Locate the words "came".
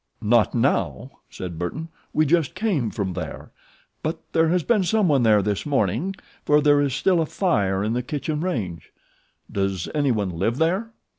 2.55-2.89